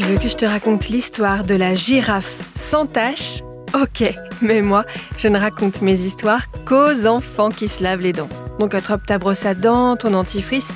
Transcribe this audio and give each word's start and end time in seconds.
Tu 0.00 0.06
veux 0.06 0.16
que 0.16 0.30
je 0.30 0.36
te 0.36 0.46
raconte 0.46 0.88
l'histoire 0.88 1.44
de 1.44 1.54
la 1.54 1.74
girafe 1.74 2.38
sans 2.54 2.86
tache? 2.86 3.42
Ok, 3.74 4.02
mais 4.40 4.62
moi, 4.62 4.86
je 5.18 5.28
ne 5.28 5.38
raconte 5.38 5.82
mes 5.82 5.92
histoires 5.92 6.40
qu'aux 6.64 7.06
enfants 7.06 7.50
qui 7.50 7.68
se 7.68 7.82
lavent 7.82 8.00
les 8.00 8.14
dents. 8.14 8.30
Donc 8.58 8.74
attrape 8.74 9.04
ta 9.04 9.18
brosse 9.18 9.44
à 9.44 9.52
dents, 9.52 9.98
ton 9.98 10.12
dentifrice, 10.12 10.70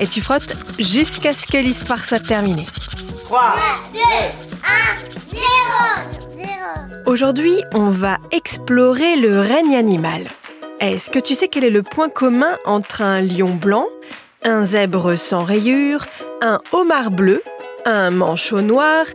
et 0.00 0.06
tu 0.06 0.22
frottes 0.22 0.56
jusqu'à 0.78 1.34
ce 1.34 1.46
que 1.46 1.58
l'histoire 1.58 2.02
soit 2.02 2.26
terminée. 2.26 2.64
3, 3.24 3.56
2, 3.92 3.98
1, 4.00 4.00
0. 5.32 5.44
0. 6.30 6.46
Aujourd'hui, 7.04 7.62
on 7.74 7.90
va 7.90 8.16
explorer 8.30 9.16
le 9.16 9.38
règne 9.38 9.76
animal. 9.76 10.28
Est-ce 10.80 11.10
que 11.10 11.18
tu 11.18 11.34
sais 11.34 11.48
quel 11.48 11.64
est 11.64 11.70
le 11.70 11.82
point 11.82 12.08
commun 12.08 12.56
entre 12.64 13.02
un 13.02 13.20
lion 13.20 13.50
blanc, 13.50 13.84
un 14.44 14.64
zèbre 14.64 15.18
sans 15.18 15.44
rayures, 15.44 16.06
un 16.40 16.58
homard 16.72 17.10
bleu, 17.10 17.42
un 17.84 18.10
manchot 18.10 18.62
noir 18.62 19.06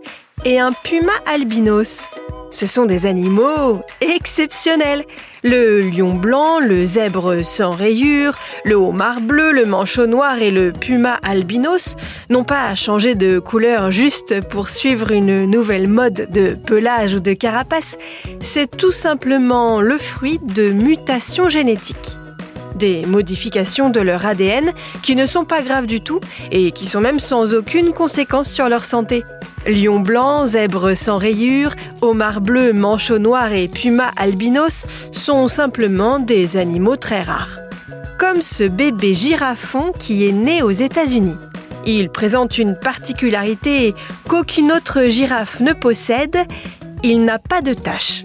et 0.46 0.60
un 0.60 0.72
puma 0.72 1.12
albinos 1.26 2.08
Ce 2.50 2.66
sont 2.66 2.86
des 2.86 3.06
animaux 3.06 3.82
exceptionnels. 4.02 5.04
Le 5.44 5.82
lion 5.82 6.14
blanc, 6.14 6.60
le 6.60 6.86
zèbre 6.86 7.44
sans 7.44 7.72
rayures, 7.72 8.36
le 8.64 8.76
homard 8.76 9.22
bleu, 9.22 9.52
le 9.52 9.66
manchot 9.66 10.08
noir 10.08 10.42
et 10.42 10.52
le 10.52 10.72
puma 10.72 11.20
albinos 11.24 11.96
n'ont 12.30 12.44
pas 12.44 12.76
changé 12.76 13.16
de 13.16 13.40
couleur 13.40 13.92
juste 13.92 14.42
pour 14.50 14.70
suivre 14.70 15.12
une 15.12 15.46
nouvelle 15.46 15.88
mode 15.88 16.28
de 16.32 16.56
pelage 16.66 17.16
ou 17.16 17.20
de 17.20 17.34
carapace. 17.34 17.98
C'est 18.40 18.76
tout 18.76 18.94
simplement 18.94 19.82
le 19.82 19.98
fruit 19.98 20.40
de 20.40 20.70
mutations 20.70 21.50
génétiques 21.50 22.18
des 22.78 23.06
modifications 23.06 23.90
de 23.90 24.00
leur 24.00 24.26
ADN 24.26 24.72
qui 25.02 25.16
ne 25.16 25.26
sont 25.26 25.46
pas 25.46 25.62
graves 25.62 25.88
du 25.88 26.02
tout 26.02 26.20
et 26.52 26.72
qui 26.72 26.86
sont 26.86 27.02
même 27.02 27.20
sans 27.20 27.54
aucune 27.54 27.94
conséquence 27.94 28.50
sur 28.50 28.70
leur 28.70 28.86
santé. 28.86 29.24
Lion 29.68 30.00
blanc, 30.00 30.46
zèbre 30.46 30.96
sans 30.96 31.18
rayures, 31.18 31.76
homard 32.02 32.42
bleu, 32.42 32.72
manchot 32.74 33.20
noir 33.20 33.52
et 33.52 33.68
puma 33.68 34.12
albinos 34.16 34.86
sont 35.12 35.48
simplement 35.48 36.20
des 36.20 36.58
animaux 36.58 36.96
très 36.96 37.22
rares. 37.22 37.60
Comme 38.18 38.42
ce 38.42 38.64
bébé 38.64 39.14
girafon 39.14 39.92
qui 39.98 40.28
est 40.28 40.32
né 40.32 40.62
aux 40.62 40.72
États-Unis. 40.72 41.36
Il 41.86 42.10
présente 42.10 42.58
une 42.58 42.76
particularité 42.76 43.94
qu'aucune 44.28 44.72
autre 44.72 45.04
girafe 45.08 45.60
ne 45.60 45.74
possède, 45.74 46.38
il 47.04 47.24
n'a 47.24 47.40
pas 47.40 47.62
de 47.62 47.74
taches. 47.74 48.24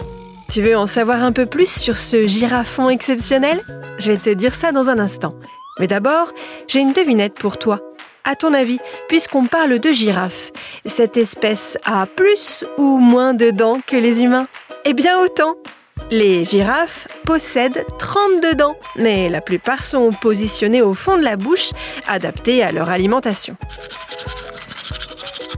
Tu 0.53 0.61
veux 0.61 0.77
en 0.77 0.85
savoir 0.85 1.23
un 1.23 1.31
peu 1.31 1.47
plus 1.47 1.65
sur 1.65 1.97
ce 1.97 2.27
girafon 2.27 2.87
exceptionnel? 2.87 3.59
Je 3.97 4.11
vais 4.11 4.19
te 4.19 4.29
dire 4.29 4.53
ça 4.53 4.71
dans 4.71 4.87
un 4.87 4.99
instant. 4.99 5.33
Mais 5.79 5.87
d'abord, 5.87 6.31
j'ai 6.67 6.79
une 6.79 6.93
devinette 6.93 7.33
pour 7.33 7.57
toi. 7.57 7.79
À 8.23 8.35
ton 8.35 8.53
avis, 8.53 8.77
puisqu'on 9.07 9.47
parle 9.47 9.79
de 9.79 9.91
girafe, 9.91 10.51
cette 10.85 11.17
espèce 11.17 11.79
a 11.85 12.05
plus 12.05 12.63
ou 12.77 12.99
moins 12.99 13.33
de 13.33 13.49
dents 13.49 13.79
que 13.87 13.95
les 13.95 14.21
humains? 14.21 14.45
Eh 14.85 14.93
bien 14.93 15.19
autant 15.21 15.55
Les 16.11 16.45
girafes 16.45 17.07
possèdent 17.25 17.83
32 17.97 18.53
dents, 18.53 18.77
mais 18.95 19.29
la 19.29 19.41
plupart 19.41 19.83
sont 19.83 20.11
positionnées 20.11 20.83
au 20.83 20.93
fond 20.93 21.17
de 21.17 21.23
la 21.23 21.35
bouche, 21.35 21.71
adaptées 22.07 22.61
à 22.61 22.71
leur 22.71 22.89
alimentation. 22.89 23.57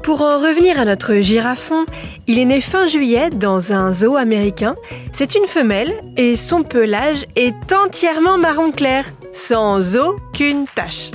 Pour 0.05 0.21
en 0.21 0.37
revenir 0.37 0.79
à 0.79 0.85
notre 0.85 1.15
girafon, 1.15 1.87
il 2.27 2.37
est 2.37 2.45
né 2.45 2.61
fin 2.61 2.87
juillet 2.87 3.31
dans 3.31 3.73
un 3.73 3.91
zoo 3.91 4.17
américain. 4.17 4.75
C'est 5.11 5.33
une 5.33 5.47
femelle 5.47 5.91
et 6.15 6.35
son 6.35 6.61
pelage 6.61 7.25
est 7.35 7.73
entièrement 7.73 8.37
marron 8.37 8.69
clair, 8.71 9.05
sans 9.33 9.97
aucune 9.97 10.67
tache. 10.75 11.09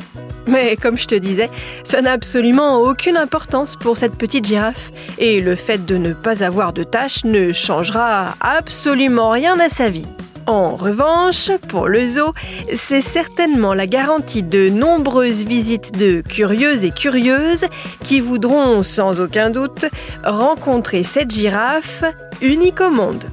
Mais 0.49 0.75
comme 0.75 0.99
je 0.99 1.07
te 1.07 1.15
disais, 1.15 1.49
ça 1.85 2.03
n'a 2.03 2.11
absolument 2.11 2.79
aucune 2.79 3.17
importance 3.17 3.77
pour 3.77 3.97
cette 3.97 4.17
petite 4.17 4.45
girafe. 4.45 4.91
Et 5.19 5.41
le 5.41 5.55
fait 5.55 5.87
de 5.87 5.97
ne 5.97 6.13
pas 6.13 6.43
avoir 6.43 6.73
de 6.73 6.83
tache 6.83 7.23
ne 7.23 7.53
changera 7.53 8.35
absolument 8.41 9.31
rien 9.31 9.61
à 9.61 9.69
sa 9.69 9.89
vie. 9.89 10.07
En 10.51 10.75
revanche, 10.75 11.53
pour 11.69 11.87
le 11.87 12.05
zoo, 12.05 12.35
c'est 12.75 13.01
certainement 13.01 13.73
la 13.73 13.87
garantie 13.87 14.43
de 14.43 14.69
nombreuses 14.69 15.45
visites 15.45 15.97
de 15.97 16.23
curieuses 16.23 16.83
et 16.83 16.91
curieuses 16.91 17.67
qui 18.03 18.19
voudront 18.19 18.83
sans 18.83 19.21
aucun 19.21 19.51
doute 19.51 19.85
rencontrer 20.25 21.05
cette 21.05 21.31
girafe 21.31 22.03
unique 22.43 22.81
au 22.81 22.91
monde. 22.91 23.25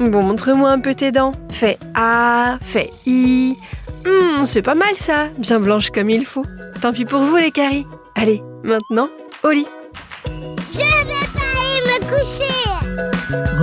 Bon, 0.00 0.22
montre-moi 0.22 0.70
un 0.70 0.80
peu 0.80 0.94
tes 0.94 1.12
dents. 1.12 1.32
Fais 1.50 1.76
A, 1.94 2.56
fais 2.62 2.90
I. 3.04 3.58
Hmm, 4.06 4.46
c'est 4.46 4.62
pas 4.62 4.74
mal 4.74 4.94
ça, 4.96 5.28
bien 5.36 5.60
blanche 5.60 5.90
comme 5.90 6.08
il 6.08 6.24
faut. 6.24 6.46
Tant 6.80 6.94
pis 6.94 7.04
pour 7.04 7.20
vous 7.20 7.36
les 7.36 7.50
caries. 7.50 7.86
Allez, 8.14 8.42
maintenant, 8.62 9.10
au 9.42 9.50
lit. 9.50 9.66